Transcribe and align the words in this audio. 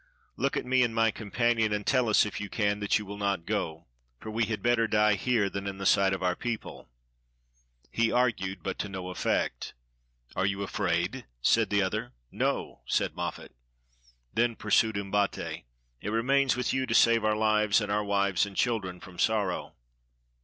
Look 0.35 0.57
at 0.57 0.65
me 0.65 0.81
and 0.81 0.95
my 0.95 1.11
companion, 1.11 1.71
and 1.71 1.85
tell 1.85 2.09
us, 2.09 2.25
if 2.25 2.39
you 2.41 2.49
can, 2.49 2.79
that 2.79 2.97
you 2.97 3.05
will 3.05 3.19
not 3.19 3.45
go, 3.45 3.85
for 4.19 4.31
we 4.31 4.45
had 4.45 4.63
better 4.63 4.87
die 4.87 5.13
here 5.13 5.47
than 5.47 5.67
in 5.67 5.77
the 5.77 5.85
sight 5.85 6.11
of 6.11 6.23
our 6.23 6.35
people." 6.35 6.89
He 7.91 8.11
argued, 8.11 8.63
but 8.63 8.79
to 8.79 8.89
no 8.89 9.09
effect. 9.09 9.75
"Are 10.35 10.47
you 10.47 10.63
afraid?" 10.63 11.27
said 11.39 11.69
the 11.69 11.83
other. 11.83 12.13
"No," 12.31 12.81
said 12.87 13.13
Moffat. 13.13 13.51
"Then," 14.33 14.55
pursued 14.55 14.97
Umbate, 14.97 15.65
"it 16.01 16.09
remains 16.09 16.57
with 16.57 16.73
you 16.73 16.87
to 16.87 16.95
save 16.95 17.23
our 17.23 17.37
lives, 17.37 17.79
and 17.79 17.91
our 17.91 18.03
wives 18.03 18.47
and 18.47 18.57
children 18.57 18.99
from 18.99 19.19
sorrow." 19.19 19.75